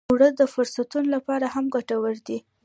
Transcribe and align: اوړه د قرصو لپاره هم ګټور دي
اوړه 0.09 0.29
د 0.39 0.41
قرصو 0.53 0.83
لپاره 1.15 1.45
هم 1.53 1.65
ګټور 1.75 2.15
دي 2.27 2.37